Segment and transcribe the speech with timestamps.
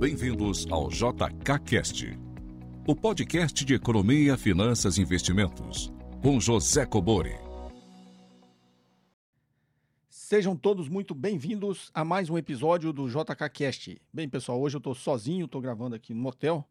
[0.00, 2.18] Bem-vindos ao JKCast,
[2.88, 5.92] o podcast de economia, finanças e investimentos,
[6.22, 7.34] com José Cobori.
[10.08, 14.00] Sejam todos muito bem-vindos a mais um episódio do JKCast.
[14.10, 16.66] Bem, pessoal, hoje eu estou sozinho, estou gravando aqui no motel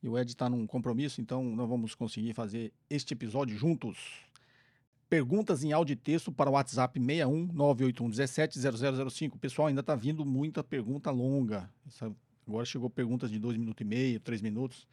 [0.00, 4.22] e o Ed está num compromisso, então não vamos conseguir fazer este episódio juntos.
[5.10, 8.60] Perguntas em áudio e texto para o WhatsApp 61 981 17
[9.10, 9.36] 0005.
[9.36, 11.68] Pessoal, ainda está vindo muita pergunta longa.
[11.84, 12.14] Essa
[12.48, 14.88] Agora chegou perguntas de dois minutos e meio, três minutos.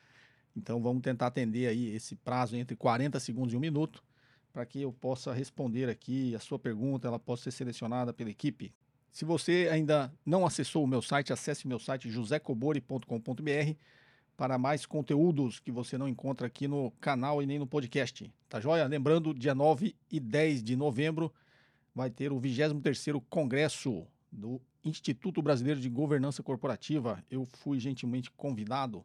[0.55, 4.03] Então vamos tentar atender aí esse prazo entre 40 segundos e um minuto
[4.51, 8.73] para que eu possa responder aqui a sua pergunta, ela possa ser selecionada pela equipe.
[9.11, 13.77] Se você ainda não acessou o meu site, acesse o meu site josecobori.com.br
[14.37, 18.29] para mais conteúdos que você não encontra aqui no canal e nem no podcast.
[18.49, 18.85] Tá joia?
[18.85, 21.33] Lembrando, dia 9 e 10 de novembro
[21.93, 27.23] vai ter o 23º Congresso do Instituto Brasileiro de Governança Corporativa.
[27.30, 29.04] Eu fui gentilmente convidado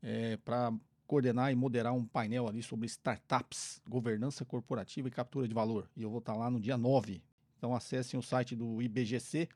[0.00, 0.72] é, para
[1.06, 5.90] coordenar e moderar um painel ali sobre startups, governança corporativa e captura de valor.
[5.96, 7.22] E eu vou estar lá no dia 9.
[7.58, 9.48] Então acessem o site do IBGC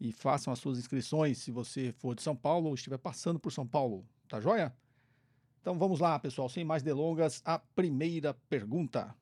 [0.00, 3.52] e façam as suas inscrições se você for de São Paulo ou estiver passando por
[3.52, 4.04] São Paulo.
[4.28, 4.74] Tá joia?
[5.60, 9.14] Então vamos lá, pessoal, sem mais delongas, a primeira pergunta.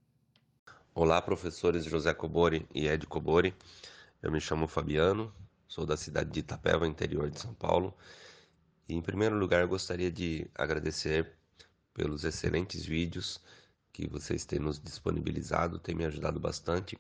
[0.95, 3.55] Olá, professores José Cobori e Ed Cobori.
[4.25, 5.31] Eu me chamo Fabiano,
[5.69, 7.95] sou da cidade de Itapeva, interior de São Paulo.
[8.89, 11.31] E em primeiro lugar, gostaria de agradecer
[11.93, 13.39] pelos excelentes vídeos
[13.93, 16.99] que vocês têm nos disponibilizado, tem me ajudado bastante.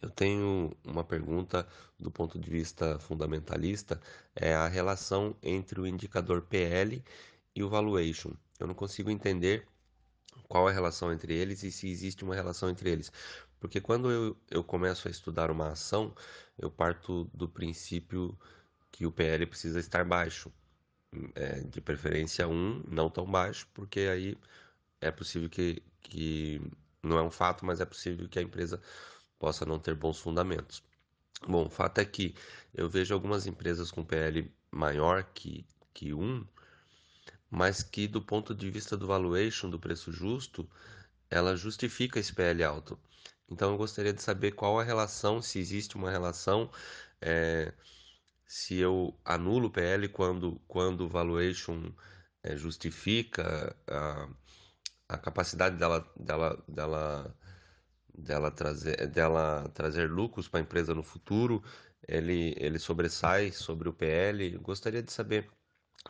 [0.00, 1.66] Eu tenho uma pergunta
[1.98, 4.00] do ponto de vista fundamentalista,
[4.36, 7.04] é a relação entre o indicador PL
[7.56, 8.30] e o valuation.
[8.60, 9.66] Eu não consigo entender
[10.48, 13.12] qual é a relação entre eles e se existe uma relação entre eles.
[13.58, 16.14] Porque quando eu, eu começo a estudar uma ação,
[16.58, 18.38] eu parto do princípio
[18.92, 20.52] que o PL precisa estar baixo.
[21.34, 24.36] É, de preferência 1, não tão baixo, porque aí
[25.00, 26.60] é possível que, que.
[27.02, 28.80] Não é um fato, mas é possível que a empresa
[29.38, 30.82] possa não ter bons fundamentos.
[31.46, 32.34] Bom, o fato é que
[32.74, 36.44] eu vejo algumas empresas com PL maior que, que 1,
[37.54, 40.68] mas que do ponto de vista do valuation, do preço justo,
[41.30, 42.98] ela justifica esse PL alto.
[43.48, 46.68] Então eu gostaria de saber qual a relação, se existe uma relação,
[47.20, 47.72] é,
[48.46, 51.92] se eu anulo o PL quando, quando o valuation
[52.42, 54.28] é, justifica a,
[55.10, 57.36] a capacidade dela, dela, dela,
[58.12, 61.62] dela, trazer, dela trazer lucros para a empresa no futuro,
[62.08, 64.54] ele, ele sobressai sobre o PL.
[64.54, 65.48] Eu gostaria de saber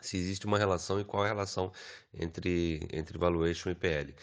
[0.01, 1.73] se existe uma relação e qual é a relação
[2.13, 4.15] entre, entre valuation e PL.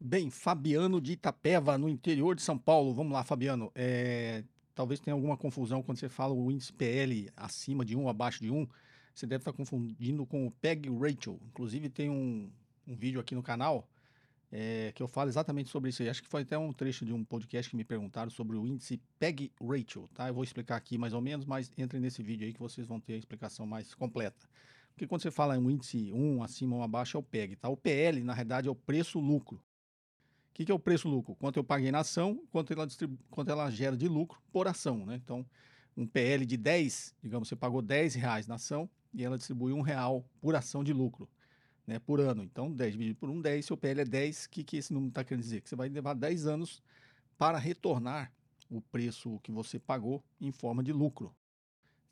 [0.00, 2.92] Bem, Fabiano de Itapeva, no interior de São Paulo.
[2.92, 3.70] Vamos lá, Fabiano.
[3.74, 4.42] É,
[4.74, 8.50] talvez tenha alguma confusão quando você fala o índice PL acima de 1, abaixo de
[8.50, 8.66] 1.
[9.14, 11.38] Você deve estar confundindo com o PEG Ratio.
[11.46, 12.50] Inclusive, tem um,
[12.86, 13.88] um vídeo aqui no canal
[14.54, 16.10] é, que eu falo exatamente sobre isso aí.
[16.10, 19.00] Acho que foi até um trecho de um podcast que me perguntaram sobre o índice
[19.18, 20.06] PEG Ratio.
[20.12, 20.28] Tá?
[20.28, 23.00] Eu vou explicar aqui mais ou menos, mas entrem nesse vídeo aí que vocês vão
[23.00, 24.46] ter a explicação mais completa.
[24.90, 27.56] Porque quando você fala em um índice 1, acima ou abaixo, é o PEG.
[27.56, 27.70] Tá?
[27.70, 29.56] O PL, na realidade, é o preço-lucro.
[29.56, 31.34] O que, que, é o preço-lucro?
[31.36, 33.18] Quanto eu paguei na ação, quanto ela, distribu...
[33.30, 35.06] quanto ela gera de lucro por ação.
[35.06, 35.14] Né?
[35.14, 35.46] Então,
[35.96, 39.80] um PL de 10, digamos, você pagou 10 reais na ação e ela distribui um
[39.80, 41.26] real por ação de lucro
[41.86, 42.42] né, por ano.
[42.42, 44.44] Então, 10 dividido por 1, 10, seu PL é 10.
[44.44, 45.60] O que, que esse número está querendo dizer?
[45.60, 46.82] Que você vai levar 10 anos
[47.36, 48.32] para retornar
[48.70, 51.34] o preço que você pagou em forma de lucro.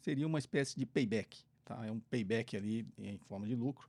[0.00, 1.44] Seria uma espécie de payback.
[1.64, 1.86] Tá?
[1.86, 3.88] É um payback ali em forma de lucro.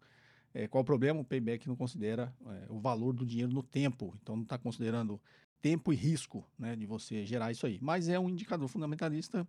[0.53, 1.19] É, qual o problema?
[1.19, 5.19] O payback não considera é, o valor do dinheiro no tempo, então não está considerando
[5.61, 7.79] tempo e risco né, de você gerar isso aí.
[7.81, 9.47] Mas é um indicador fundamentalista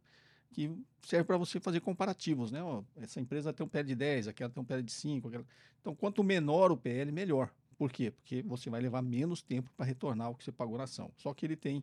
[0.52, 0.70] que
[1.02, 2.52] serve para você fazer comparativos.
[2.52, 2.62] Né?
[2.62, 5.28] Ó, essa empresa tem um PL de 10, aquela tem um PL de 5.
[5.28, 5.44] Aquela...
[5.80, 7.52] Então, quanto menor o PL, melhor.
[7.76, 8.10] Por quê?
[8.10, 11.10] Porque você vai levar menos tempo para retornar o que você pagou na ação.
[11.16, 11.82] Só que ele tem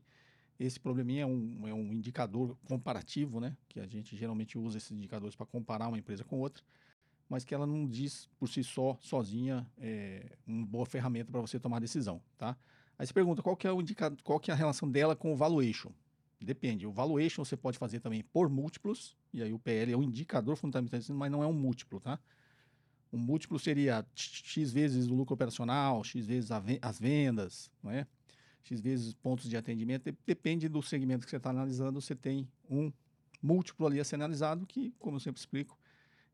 [0.59, 3.55] esse probleminha, é um, é um indicador comparativo, né?
[3.67, 6.63] que a gente geralmente usa esses indicadores para comparar uma empresa com outra
[7.29, 11.59] mas que ela não diz por si só, sozinha, é, uma boa ferramenta para você
[11.59, 12.57] tomar decisão, tá?
[12.97, 15.31] Aí você pergunta qual que é o indicador, qual que é a relação dela com
[15.31, 15.91] o valuation?
[16.41, 16.87] Depende.
[16.87, 20.55] O valuation você pode fazer também por múltiplos, e aí o PL é um indicador
[20.55, 22.19] fundamental, mas não é um múltiplo, tá?
[23.11, 26.49] Um múltiplo seria X vezes o lucro operacional, X vezes
[26.81, 28.07] as vendas, não é?
[28.63, 30.15] X vezes pontos de atendimento.
[30.25, 32.91] Depende do segmento que você está analisando, você tem um
[33.41, 35.77] múltiplo ali a ser analisado, que, como eu sempre explico,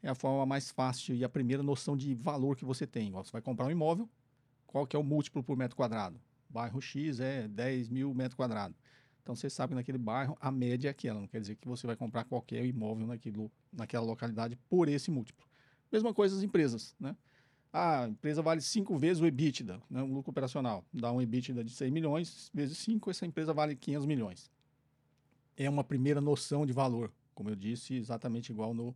[0.04, 3.12] é a forma mais fácil e a primeira noção de valor que você tem.
[3.12, 4.10] Você vai comprar um imóvel,
[4.68, 6.20] qual que é o múltiplo por metro quadrado?
[6.50, 8.78] Bairro X é 10 mil metros quadrados.
[9.26, 11.88] Então você sabe que naquele bairro a média é aquela, não quer dizer que você
[11.88, 15.44] vai comprar qualquer imóvel naquilo, naquela localidade por esse múltiplo.
[15.92, 17.16] Mesma coisa as empresas, né?
[17.74, 20.86] A empresa vale cinco vezes o EBITDA, né, o lucro operacional.
[20.94, 24.52] Dá um EBITDA de 100 milhões, vezes 5, essa empresa vale 500 milhões.
[25.58, 28.96] É uma primeira noção de valor, como eu disse, exatamente igual no,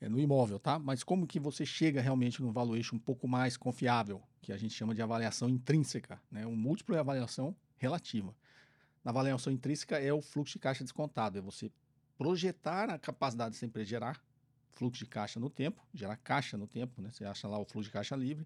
[0.00, 0.78] é, no imóvel, tá?
[0.78, 4.72] Mas como que você chega realmente num valuation um pouco mais confiável, que a gente
[4.72, 6.46] chama de avaliação intrínseca, né?
[6.46, 8.34] Um múltiplo é avaliação relativa.
[9.06, 11.70] Na avaliação intrínseca é o fluxo de caixa descontado, é você
[12.18, 14.20] projetar a capacidade dessa empresa gerar
[14.72, 17.12] fluxo de caixa no tempo, gerar caixa no tempo, né?
[17.12, 18.44] Você acha lá o fluxo de caixa livre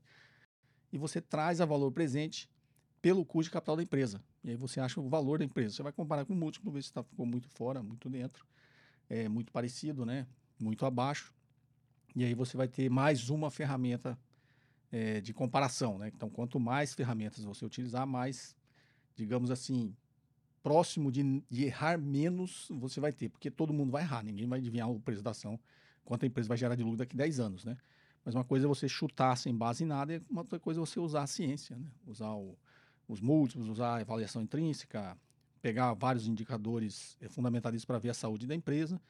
[0.93, 2.47] e você traz a valor presente
[3.01, 4.23] pelo custo de capital da empresa.
[4.45, 5.77] E aí você acha o valor da empresa.
[5.77, 8.47] Você vai comparar com o múltiplo, ver se tá, ficou muito fora, muito dentro,
[9.09, 10.27] é muito parecido, né?
[10.59, 11.35] Muito abaixo.
[12.15, 14.19] E aí você vai ter mais uma ferramenta
[14.93, 16.13] é, de comparação, né?
[16.15, 18.55] Então, quanto mais ferramentas você utilizar, mais,
[19.17, 19.97] digamos assim,
[20.63, 24.59] próximo de, de errar menos você vai ter, porque todo mundo vai errar, ninguém vai
[24.59, 25.59] adivinhar o preço da ação
[26.05, 27.77] quanto a empresa vai gerar de lucro daqui a 10 anos, né?
[28.25, 30.83] Mas uma coisa é você chutar sem base em nada, e uma outra coisa é
[30.83, 31.87] você usar a ciência, né?
[32.07, 32.59] Usar o,
[33.07, 35.17] os múltiplos, usar a avaliação intrínseca,
[35.63, 39.01] pegar vários indicadores é, fundamentalistas para ver a saúde da empresa.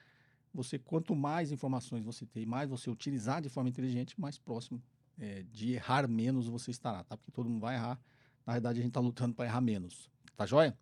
[0.53, 4.82] Você, quanto mais informações você tem, mais você utilizar de forma inteligente, mais próximo
[5.19, 7.17] é, de errar menos você estará, tá?
[7.17, 8.00] Porque todo mundo vai errar.
[8.46, 10.11] Na verdade, a gente está lutando para errar menos.
[10.37, 10.76] Tá joia?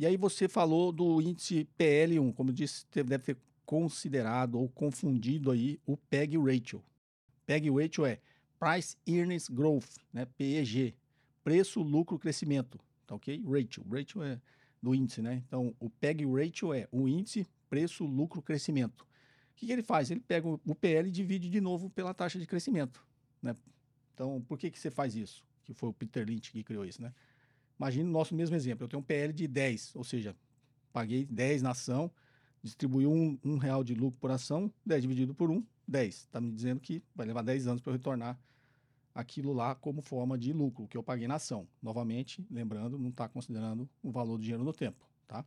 [0.00, 3.36] E aí você falou do índice PL1, como disse, deve ter
[3.66, 6.82] considerado ou confundido aí o PEG ratio.
[7.44, 8.18] PEG ratio é
[8.58, 10.24] Price Earnings Growth, né?
[10.38, 10.94] PEG,
[11.44, 13.44] preço, lucro, crescimento, tá ok?
[13.44, 14.40] Ratio, ratio é
[14.82, 15.42] do índice, né?
[15.46, 19.02] Então, o PEG ratio é o índice, preço, lucro, crescimento.
[19.02, 19.06] O
[19.54, 20.10] que, que ele faz?
[20.10, 23.06] Ele pega o PL e divide de novo pela taxa de crescimento,
[23.42, 23.54] né?
[24.14, 25.44] Então, por que, que você faz isso?
[25.62, 27.12] Que foi o Peter Lynch que criou isso, né?
[27.80, 28.84] Imagine o nosso mesmo exemplo.
[28.84, 30.36] Eu tenho um PL de 10, ou seja,
[30.92, 32.10] paguei 10 na ação,
[32.62, 36.14] distribuiu um, um real de lucro por ação, 10 dividido por 1, 10.
[36.14, 38.38] Está me dizendo que vai levar 10 anos para eu retornar
[39.14, 41.66] aquilo lá como forma de lucro que eu paguei na ação.
[41.82, 45.42] Novamente, lembrando, não está considerando o valor do dinheiro no tempo, tá?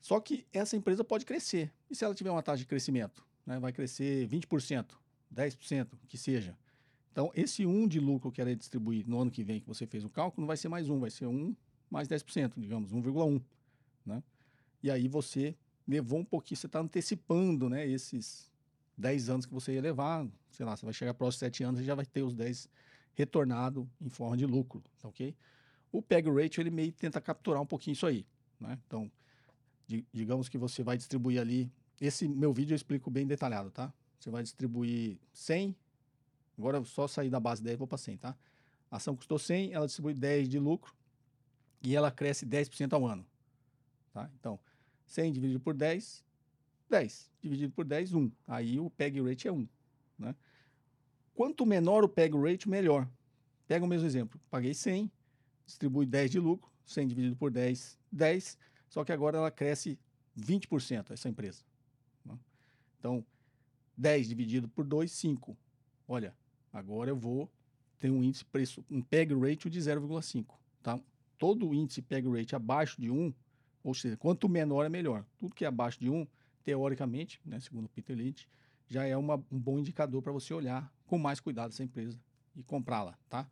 [0.00, 1.72] Só que essa empresa pode crescer.
[1.88, 3.24] E se ela tiver uma taxa de crescimento?
[3.46, 4.96] Né, vai crescer 20%,
[5.32, 6.58] 10%, que seja.
[7.12, 10.04] Então, esse 1 de lucro que ela distribuir no ano que vem, que você fez
[10.04, 11.54] o cálculo, não vai ser mais 1, vai ser 1
[11.90, 13.42] mais 10%, digamos, 1,1.
[14.06, 14.22] Né?
[14.82, 18.50] E aí você levou um pouquinho, você está antecipando né, esses
[18.96, 21.84] 10 anos que você ia levar, sei lá, você vai chegar próximo 7 anos e
[21.84, 22.68] já vai ter os 10
[23.14, 25.34] retornado em forma de lucro, tá ok?
[25.90, 28.24] O PEG Ratio, ele meio tenta capturar um pouquinho isso aí,
[28.60, 28.78] né?
[28.86, 29.10] Então,
[29.86, 31.70] di digamos que você vai distribuir ali,
[32.00, 33.92] esse meu vídeo eu explico bem detalhado, tá?
[34.18, 35.74] Você vai distribuir 100,
[36.60, 38.36] agora eu só sair da base 10 vou para 100, tá?
[38.90, 40.94] A ação custou 100, ela distribui 10 de lucro
[41.82, 43.26] e ela cresce 10% ao ano,
[44.12, 44.30] tá?
[44.38, 44.60] Então,
[45.06, 46.24] 100 dividido por 10,
[46.90, 47.30] 10.
[47.40, 48.32] Dividido por 10, 1.
[48.46, 49.66] Aí o PEG rate é 1.
[50.18, 50.34] Né?
[51.34, 53.08] Quanto menor o PEG rate, melhor.
[53.66, 54.38] Pega o mesmo exemplo.
[54.50, 55.10] Paguei 100,
[55.64, 58.58] distribui 10 de lucro, 100 dividido por 10, 10.
[58.88, 59.98] Só que agora ela cresce
[60.38, 61.62] 20% essa empresa.
[62.24, 62.36] Né?
[62.98, 63.24] Então,
[63.96, 65.56] 10 dividido por 2, 5.
[66.08, 66.34] Olha,
[66.72, 67.50] agora eu vou
[67.98, 70.54] ter um índice preço, um PEG ratio de 0,5.
[70.82, 70.98] Tá?
[71.38, 73.32] Todo índice PEG rate abaixo de 1
[73.82, 75.24] ou seja, quanto menor é melhor.
[75.38, 76.26] Tudo que é abaixo de 1,
[76.64, 78.48] teoricamente, né, segundo Peter Lynch,
[78.86, 82.20] já é uma, um bom indicador para você olhar com mais cuidado essa empresa
[82.56, 83.48] e comprá-la, tá?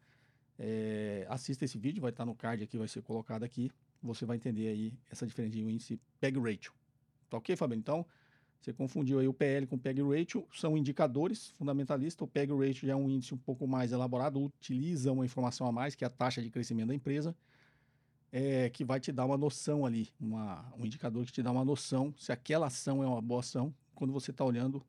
[0.59, 3.71] É, assista esse vídeo, vai estar no card aqui, vai ser colocado aqui.
[4.03, 6.73] Você vai entender aí essa diferença de índice PEG Ratio.
[7.31, 7.79] Tá ok, Fabio?
[7.79, 8.05] Então,
[8.61, 12.21] você confundiu aí o PL com o PEG Ratio, são indicadores fundamentalistas.
[12.23, 15.95] O PEG Ratio é um índice um pouco mais elaborado, utiliza uma informação a mais,
[15.95, 17.35] que é a taxa de crescimento da empresa
[18.33, 21.65] é, que vai te dar uma noção ali, uma, um indicador que te dá uma
[21.65, 24.85] noção se aquela ação é uma boa ação quando você está olhando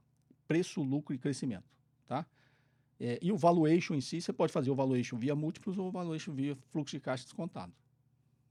[0.47, 1.65] preço, lucro e crescimento,
[2.07, 2.25] tá?
[2.99, 5.91] É, e o valuation em si, você pode fazer o valuation via múltiplos ou o
[5.91, 7.71] valuation via fluxo de caixa descontado.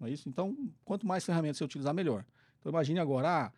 [0.01, 0.29] Não é isso?
[0.29, 2.25] Então, quanto mais ferramentas você utilizar, melhor.
[2.59, 3.53] Então, imagine agora, ah,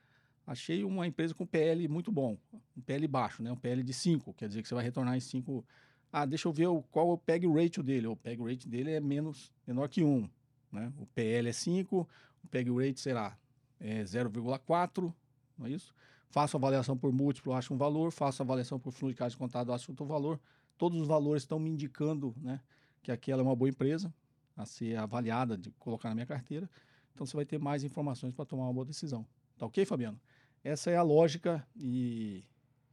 [0.51, 2.37] achei uma empresa com PL muito bom,
[2.77, 3.53] um PL baixo, né?
[3.53, 5.65] um PL de 5, quer dizer que você vai retornar em 5.
[6.13, 8.09] Ah, deixa eu ver o, qual é o PEG ratio dele.
[8.09, 10.29] O PEG ratio dele é menos, menor que 1.
[10.73, 10.93] Né?
[10.99, 12.09] O PL é 5,
[12.43, 13.39] o PEG rate será
[13.79, 15.15] é 0,4,
[15.57, 15.95] não é isso?
[16.31, 19.93] Faço avaliação por múltiplo, acho um valor, faço avaliação por fluxo de caixa contado, acho
[19.93, 20.41] outro valor.
[20.77, 22.61] Todos os valores estão me indicando né,
[23.03, 24.13] que aquela é uma boa empresa
[24.57, 26.69] a ser avaliada, de colocar na minha carteira.
[27.15, 29.25] Então você vai ter mais informações para tomar uma boa decisão.
[29.57, 30.21] Tá ok, Fabiano?
[30.63, 32.45] Essa é a lógica e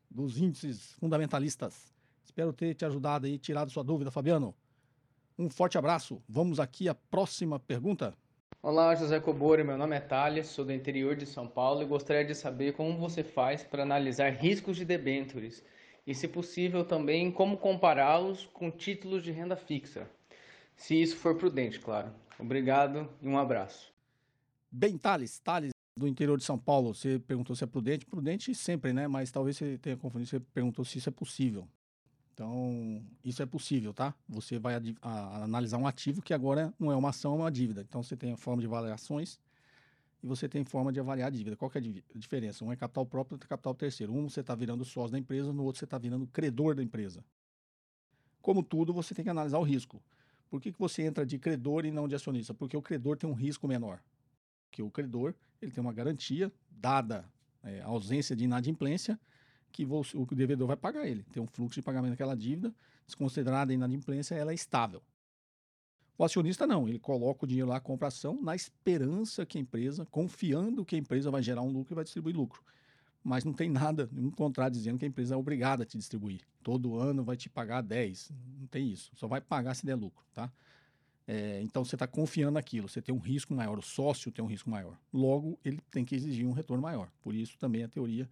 [0.10, 1.94] dos índices fundamentalistas.
[2.24, 4.56] Espero ter te ajudado aí, tirado sua dúvida, Fabiano.
[5.38, 6.22] Um forte abraço.
[6.30, 8.14] Vamos aqui à próxima pergunta.
[8.64, 12.26] Olá, José Cobori, meu nome é Thales, sou do interior de São Paulo e gostaria
[12.26, 15.64] de saber como você faz para analisar riscos de debêntures
[16.06, 20.10] e, se possível, também como compará-los com títulos de renda fixa,
[20.76, 22.12] se isso for prudente, claro.
[22.40, 23.94] Obrigado e um abraço.
[24.72, 28.06] Bem, Thales, Thales, do interior de São Paulo, você perguntou se é prudente.
[28.06, 29.08] Prudente sempre, né?
[29.08, 31.68] Mas talvez você tenha confundido, você perguntou se isso é possível.
[32.34, 34.14] Então, isso é possível, tá?
[34.30, 37.52] Você vai a, a, analisar um ativo que agora não é uma ação, é uma
[37.52, 37.82] dívida.
[37.82, 39.40] Então, você tem a forma de avaliações
[40.22, 41.56] e você tem forma de avaliar a dívida.
[41.56, 42.64] Qual é a diferença?
[42.64, 44.14] Um é capital próprio, outro é capital terceiro.
[44.14, 47.26] Um você está virando sócio da empresa, no outro você está virando credor da empresa.
[48.40, 50.00] Como tudo, você tem que analisar o risco.
[50.48, 52.54] Por que, que você entra de credor e não de acionista?
[52.54, 54.00] Porque o credor tem um risco menor.
[54.78, 57.26] Porque o credor ele tem uma garantia, dada
[57.64, 59.20] é, a ausência de inadimplência,
[59.72, 61.24] que o devedor vai pagar ele.
[61.34, 62.74] Tem um fluxo de pagamento daquela dívida,
[63.08, 65.02] desconsiderada a inadimplência, ela é estável.
[66.16, 70.06] O acionista não, ele coloca o dinheiro lá, compra ação, na esperança que a empresa,
[70.06, 72.64] confiando que a empresa vai gerar um lucro e vai distribuir lucro.
[73.24, 76.42] Mas não tem nada, nenhum contrato dizendo que a empresa é obrigada a te distribuir.
[76.62, 78.32] Todo ano vai te pagar 10.
[78.60, 79.12] Não tem isso.
[79.16, 80.52] Só vai pagar se der lucro, tá?
[81.28, 84.48] É, então você está confiando naquilo, você tem um risco maior, o sócio tem um
[84.48, 84.98] risco maior.
[85.12, 87.12] Logo, ele tem que exigir um retorno maior.
[87.22, 88.30] Por isso também a teoria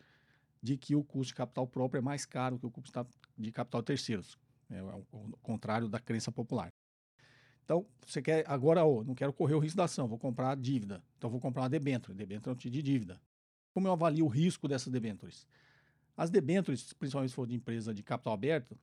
[0.62, 3.06] de que o custo de capital próprio é mais caro que o custo
[3.38, 4.38] de capital terceiros.
[4.70, 6.70] É o contrário da crença popular.
[7.66, 11.04] Então, você quer agora, oh, não quero correr o risco da ação, vou comprar dívida.
[11.18, 12.16] Então, vou comprar uma debênture.
[12.16, 13.20] Debênture é um tipo de dívida.
[13.74, 15.48] Como eu avalio o risco dessas debêntures?
[16.16, 18.78] As debêntures, principalmente se for de empresa de capital aberto,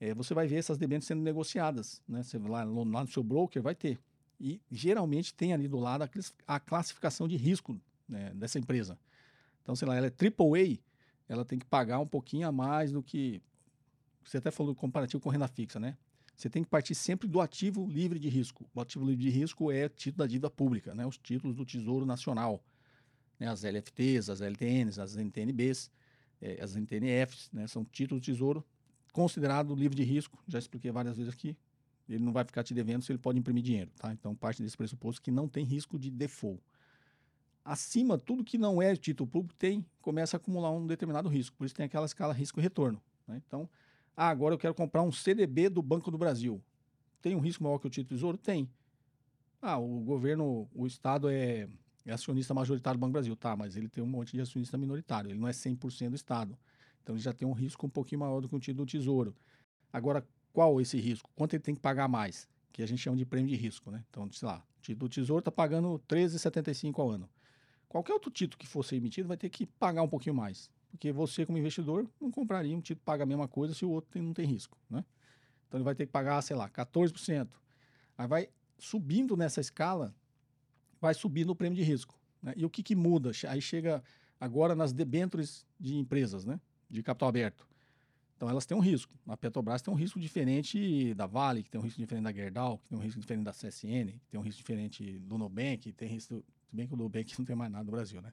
[0.00, 2.02] é, você vai ver essas debêntures sendo negociadas.
[2.06, 2.22] Né?
[2.22, 3.98] Você lá, lá no seu broker vai ter.
[4.38, 6.08] E geralmente tem ali do lado
[6.46, 8.98] a, classificação de risco né, dessa empresa.
[9.62, 10.78] Então, sei lá, ela é AAA,
[11.28, 13.40] ela tem que pagar um pouquinho a mais do que.
[14.22, 15.96] Você até falou comparativo com renda fixa, né?
[16.36, 18.68] Você tem que partir sempre do ativo livre de risco.
[18.74, 21.06] O ativo livre de risco é título da dívida pública, né?
[21.06, 22.62] Os títulos do Tesouro Nacional,
[23.40, 23.48] né?
[23.48, 25.90] As LFTs, as LTNs, as NTNBs,
[26.42, 27.66] é, as NTNFs, né?
[27.66, 28.64] São títulos do Tesouro
[29.16, 30.38] considerado livre de risco.
[30.46, 31.56] Já expliquei várias vezes aqui.
[32.06, 34.12] Ele não vai ficar te devendo se ele pode imprimir dinheiro, tá?
[34.12, 36.62] Então parte desse pressuposto que não tem risco de default
[37.66, 41.56] acima, tudo que não é título público tem, começa a acumular um determinado risco.
[41.56, 43.02] Por isso tem aquela escala risco e retorno.
[43.26, 43.42] Né?
[43.44, 43.68] Então,
[44.16, 46.62] ah, agora eu quero comprar um CDB do Banco do Brasil.
[47.20, 48.38] Tem um risco maior que o título tesouro?
[48.38, 48.70] Tem.
[49.60, 51.68] Ah, o governo, o Estado é,
[52.04, 53.34] é, acionista majoritário do Banco do Brasil.
[53.34, 55.30] Tá, mas ele tem um monte de acionista minoritário.
[55.30, 56.56] Ele não é 100% do Estado.
[57.06, 59.32] Então, ele já tem um risco um pouquinho maior do que o título do tesouro.
[59.92, 61.30] Agora, qual esse risco?
[61.36, 62.48] Quanto ele tem que pagar mais?
[62.72, 64.04] Que a gente chama de prêmio de risco, né?
[64.10, 67.30] Então, sei lá, o título do tesouro está pagando 13,75 ao ano.
[67.88, 70.68] Qualquer outro título que fosse emitido vai ter que pagar um pouquinho mais.
[70.90, 73.90] Porque você, como investidor, não compraria um título que paga a mesma coisa se o
[73.90, 74.76] outro tem, não tem risco.
[74.90, 75.04] Né?
[75.68, 77.48] Então ele vai ter que pagar, sei lá, 14%.
[78.18, 78.48] Aí vai
[78.78, 80.12] subindo nessa escala,
[81.00, 82.18] vai subindo o prêmio de risco.
[82.42, 82.52] Né?
[82.56, 83.30] E o que, que muda?
[83.48, 84.02] Aí chega
[84.40, 86.60] agora nas debêntures de empresas, né?
[86.88, 87.66] De capital aberto.
[88.36, 89.12] Então elas têm um risco.
[89.26, 92.78] A Petrobras tem um risco diferente da Vale, que tem um risco diferente da Gerdau,
[92.78, 95.92] que tem um risco diferente da CSN, que tem um risco diferente do Nubank, que
[95.92, 98.32] tem risco se bem que o Nubank não tem mais nada no Brasil, né?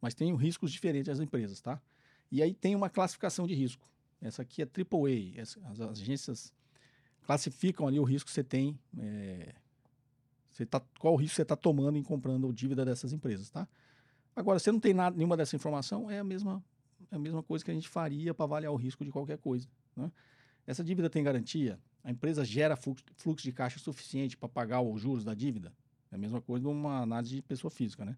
[0.00, 1.80] Mas tem riscos diferentes as empresas, tá?
[2.30, 3.86] E aí tem uma classificação de risco.
[4.20, 5.42] Essa aqui é AAA.
[5.42, 6.52] As, agências
[7.22, 8.78] classificam ali o risco que você tem.
[8.98, 9.54] É,
[10.50, 13.68] você tá, qual o risco você está tomando em comprando dívida dessas empresas, tá?
[14.34, 16.64] Agora, se não tem nada, nenhuma dessa informação, é a mesma,
[17.12, 19.68] é a mesma coisa que a gente faria para avaliar o risco de qualquer coisa.
[19.94, 20.10] Né?
[20.66, 21.78] Essa dívida tem garantia?
[22.02, 25.72] A empresa gera fluxo de caixa suficiente para pagar os juros da dívida?
[26.10, 28.16] É a mesma coisa de uma análise de pessoa física, né?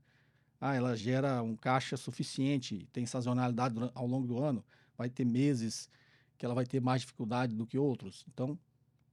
[0.60, 4.64] Ah, ela gera um caixa suficiente, tem sazonalidade ao longo do ano,
[4.96, 5.90] vai ter meses
[6.38, 8.24] que ela vai ter mais dificuldade do que outros.
[8.32, 8.58] Então,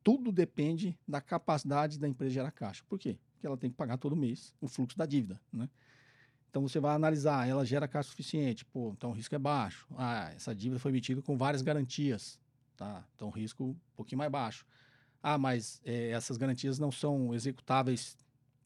[0.03, 2.83] tudo depende da capacidade da empresa gerar caixa.
[2.87, 3.17] Por quê?
[3.33, 5.67] Porque ela tem que pagar todo mês o fluxo da dívida, né?
[6.51, 9.87] Então você vai analisar, ela gera caixa suficiente, pô, então o risco é baixo.
[9.95, 12.37] Ah, essa dívida foi emitida com várias garantias,
[12.75, 13.07] tá?
[13.15, 14.65] Então o risco um pouquinho mais baixo.
[15.23, 18.17] Ah, mas é, essas garantias não são executáveis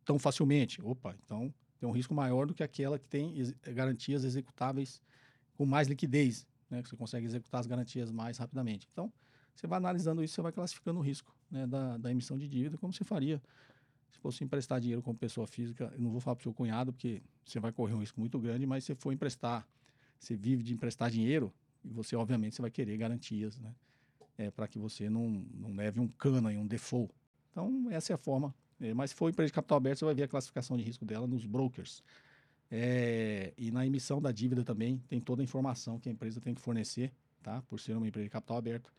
[0.04, 0.82] tão facilmente.
[0.82, 5.00] Opa, então tem um risco maior do que aquela que tem ex garantias executáveis
[5.56, 6.82] com mais liquidez, né?
[6.82, 8.90] Que você consegue executar as garantias mais rapidamente.
[8.92, 9.14] Então,
[9.54, 12.80] você vai analisando isso, você vai classificando o risco né, da, da emissão de dívida,
[12.80, 13.40] como você faria
[14.12, 15.92] se fosse emprestar dinheiro como pessoa física.
[15.94, 18.40] Eu não vou falar para o seu cunhado, porque você vai correr um risco muito
[18.40, 19.68] grande, mas se for emprestar,
[20.20, 23.74] você vive de emprestar dinheiro, e você, obviamente, você vai querer garantias, né?
[24.38, 27.14] É, para que você não, não leve um cano aí, um default.
[27.52, 30.14] Então, essa é a forma é, mas se for empresa de capital aberto, você vai
[30.14, 32.04] ver a classificação de risco dela nos brokers.
[32.70, 36.54] É, e na emissão da dívida também tem toda a informação que a empresa tem
[36.54, 37.62] que fornecer, tá?
[37.64, 38.92] Por ser uma empresa de capital aberto,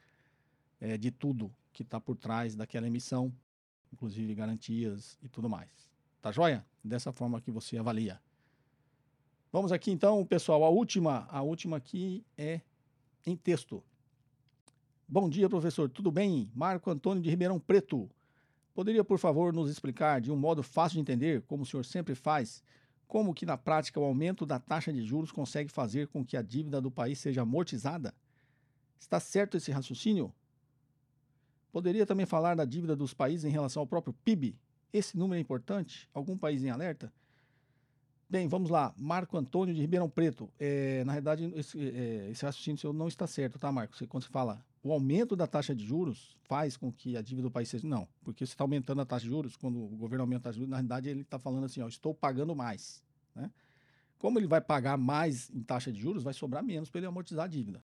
[0.81, 3.33] é, de tudo que está por trás daquela emissão,
[3.93, 5.91] inclusive garantias e tudo mais.
[6.21, 6.31] Tá?
[6.31, 6.65] Joia?
[6.83, 8.21] Dessa forma que você avalia.
[9.53, 10.65] Vamos aqui então, pessoal.
[10.65, 12.61] A última, a última aqui é
[13.25, 13.83] em texto.
[15.09, 15.89] Bom dia, professor.
[15.89, 16.51] Tudo bem?
[16.55, 18.11] Marco Antônio de Ribeirão Preto.
[18.75, 22.15] Poderia, por favor, nos explicar de um modo fácil de entender, como o senhor sempre
[22.15, 22.63] faz,
[23.07, 26.43] como que na prática o aumento da taxa de juros consegue fazer com que a
[26.43, 28.15] dívida do país seja amortizada?
[28.99, 30.35] Está certo esse raciocínio?
[31.77, 34.57] Poderia também falar da dívida dos países em relação ao próprio PIB?
[34.91, 36.09] Esse número é importante?
[36.15, 37.13] Algum país em alerta?
[38.31, 38.95] Bem, vamos lá.
[38.97, 40.51] Marco Antônio de Ribeirão Preto.
[40.59, 43.95] É, na realidade, esse, é, esse raciocínio seu não está certo, tá, Marco?
[43.95, 47.49] Você, quando você fala o aumento da taxa de juros faz com que a dívida
[47.49, 47.87] do país seja.
[47.87, 50.71] Não, porque você está aumentando a taxa de juros, quando o governo aumenta a juros,
[50.71, 53.03] na realidade ele está falando assim: ó, estou pagando mais.
[53.35, 53.51] Né?
[54.17, 57.45] Como ele vai pagar mais em taxa de juros, vai sobrar menos para ele amortizar
[57.45, 57.85] a dívida.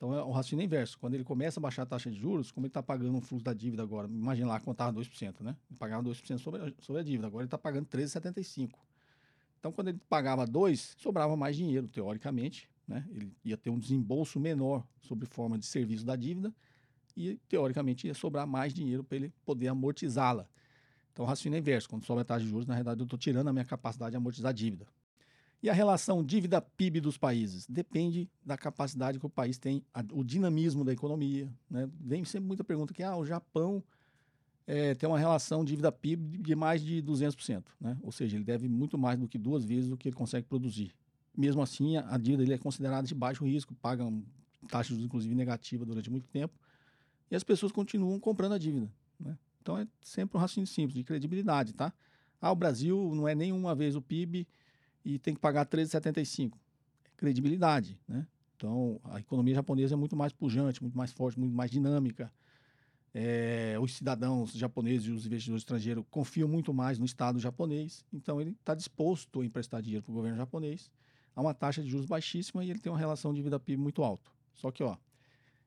[0.00, 0.98] Então é o raciocínio inverso.
[0.98, 3.44] Quando ele começa a baixar a taxa de juros, como ele está pagando um fluxo
[3.44, 5.54] da dívida agora, imagina lá quando estava 2%, né?
[5.68, 8.70] Ele pagava 2% sobre a, sobre a dívida, agora ele está pagando 13,75%.
[9.58, 13.06] Então, quando ele pagava 2, sobrava mais dinheiro, teoricamente, né?
[13.10, 16.50] Ele ia ter um desembolso menor sob forma de serviço da dívida
[17.14, 20.48] e, teoricamente, ia sobrar mais dinheiro para ele poder amortizá-la.
[21.12, 21.90] Então, o raciocínio é inverso.
[21.90, 24.16] Quando sobe a taxa de juros, na realidade, eu estou tirando a minha capacidade de
[24.16, 24.86] amortizar a dívida.
[25.62, 27.66] E a relação dívida-PIB dos países?
[27.66, 31.52] Depende da capacidade que o país tem, a, o dinamismo da economia.
[31.70, 31.88] Né?
[32.00, 33.82] Vem sempre muita pergunta que ah, o Japão
[34.66, 37.64] é, tem uma relação dívida-PIB de mais de 200%.
[37.80, 37.98] Né?
[38.02, 40.94] Ou seja, ele deve muito mais do que duas vezes o que ele consegue produzir
[41.36, 44.22] mesmo assim a dívida dele é considerada de baixo risco, pagam
[44.68, 46.54] taxas inclusive negativa durante muito tempo,
[47.30, 48.90] e as pessoas continuam comprando a dívida.
[49.18, 49.36] Né?
[49.62, 51.92] Então é sempre um raciocínio simples, de credibilidade, tá?
[52.40, 54.46] Ah, o Brasil não é nenhuma vez o PIB
[55.04, 56.52] e tem que pagar 13,75.
[56.52, 58.26] É credibilidade, né?
[58.56, 62.30] Então, a economia japonesa é muito mais pujante, muito mais forte, muito mais dinâmica.
[63.14, 68.40] É, os cidadãos japoneses e os investidores estrangeiros confiam muito mais no Estado japonês, então
[68.40, 70.90] ele está disposto a emprestar dinheiro para o governo japonês
[71.34, 74.30] a uma taxa de juros baixíssima e ele tem uma relação dívida PIB muito alta.
[74.54, 74.96] Só que, ó,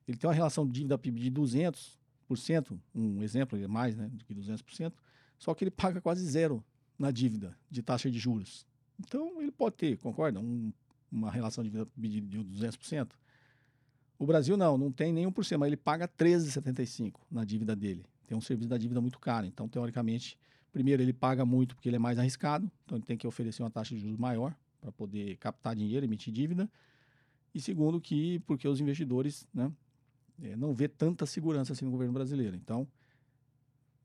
[0.06, 4.24] ele tem uma relação de dívida PIB de 200%, um exemplo, é mais né, do
[4.24, 4.92] que 200%,
[5.38, 6.64] só que ele paga quase zero
[6.98, 8.66] na dívida de taxa de juros.
[8.98, 10.72] Então, ele pode ter, concorda, um,
[11.10, 13.12] uma relação de dívida de 200%.
[14.18, 18.04] O Brasil não, não tem nenhum por cento, mas ele paga 13,75 na dívida dele.
[18.26, 19.46] Tem um serviço da dívida muito caro.
[19.46, 20.38] Então, teoricamente,
[20.72, 23.70] primeiro ele paga muito porque ele é mais arriscado, então ele tem que oferecer uma
[23.70, 26.70] taxa de juros maior para poder captar dinheiro, emitir dívida.
[27.54, 29.70] E segundo, que porque os investidores né,
[30.42, 32.56] é, não vê tanta segurança assim no governo brasileiro.
[32.56, 32.86] Então,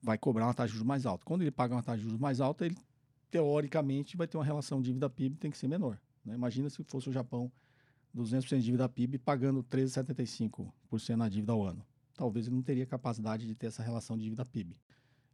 [0.01, 1.25] vai cobrar uma taxa de juros mais alta.
[1.25, 2.77] Quando ele paga uma taxa de juros mais alta, ele
[3.29, 5.99] teoricamente vai ter uma relação dívida-PIB tem que ser menor.
[6.25, 6.33] Né?
[6.33, 7.51] Imagina se fosse o Japão
[8.15, 11.85] 200% de dívida PIB pagando 13,75% na dívida ao ano.
[12.15, 14.75] Talvez ele não teria capacidade de ter essa relação de dívida PIB.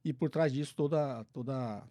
[0.03, 1.83] E por trás disso toda, toda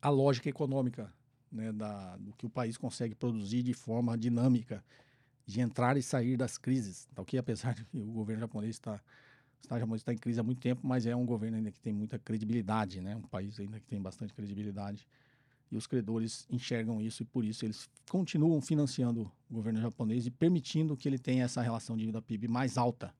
[0.00, 1.12] a lógica econômica
[1.50, 4.82] né, da, do que o país consegue produzir de forma dinâmica,
[5.44, 7.06] de entrar e sair das crises.
[7.14, 8.76] Tá, que apesar de o governo japonês
[9.60, 11.92] está japonês está em crise há muito tempo, mas é um governo ainda que tem
[11.92, 13.16] muita credibilidade, né?
[13.16, 15.06] Um país ainda que tem bastante credibilidade.
[15.70, 20.30] E os credores enxergam isso e por isso eles continuam financiando o governo japonês e
[20.30, 23.12] permitindo que ele tenha essa relação dívida PIB mais alta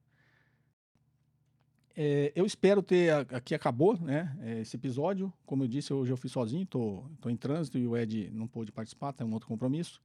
[2.00, 3.12] é, eu espero ter.
[3.34, 5.32] Aqui acabou né, é, esse episódio.
[5.44, 8.70] Como eu disse, hoje eu fui sozinho, tô em trânsito e o Ed não pôde
[8.70, 10.00] participar, tem um outro compromisso.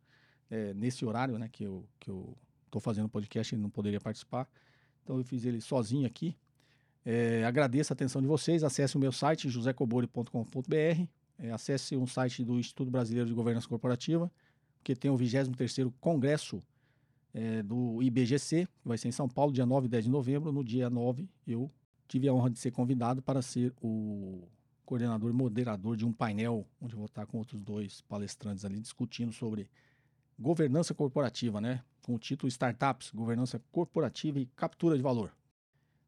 [0.49, 2.35] É, nesse horário né, que eu, que eu
[2.79, 4.49] fazendo o podcast, ele não poderia participar.
[5.03, 6.35] Então eu fiz ele sozinho aqui.
[7.05, 8.63] É, agradeço a atenção de vocês.
[8.63, 11.07] Acesse o meu site, josecobori.com.br.
[11.39, 14.31] É, acesse um site do Instituto Brasileiro de Governança Corporativa,
[14.83, 16.63] que tem o 23º Congresso
[17.33, 20.51] é, do IBGC, que vai ser em São Paulo, dia 9 e 10 de novembro.
[20.51, 21.69] No dia 9, eu
[22.07, 24.47] tive a honra de ser convidado para ser o
[24.85, 28.79] coordenador e moderador de um painel, onde eu vou estar com outros dois palestrantes ali
[28.79, 29.67] discutindo sobre
[30.37, 31.83] governança corporativa, né?
[32.01, 35.31] Com o título Startups, Governança Corporativa e Captura de Valor.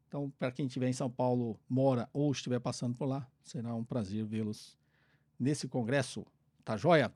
[0.08, 3.84] Então, para quem estiver em São Paulo, mora ou estiver passando por lá, será um
[3.84, 4.78] prazer vê-los
[5.40, 6.26] nesse congresso.
[6.64, 7.12] Tá joia?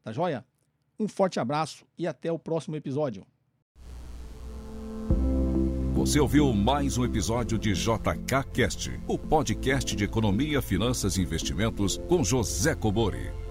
[0.04, 0.44] Tá joia?
[1.00, 3.26] Um forte abraço e até o próximo episódio.
[5.94, 11.98] Você ouviu mais um episódio de JK Cast, o podcast de economia, finanças e investimentos
[12.10, 13.45] com José Cobori.